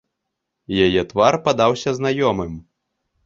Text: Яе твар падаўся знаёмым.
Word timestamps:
Яе 0.85 1.01
твар 1.11 1.37
падаўся 1.47 1.89
знаёмым. 1.99 2.57